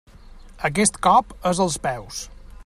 Aquest 0.69 0.97
cop 1.09 1.37
és 1.51 1.63
als 1.67 1.77
peus. 1.85 2.25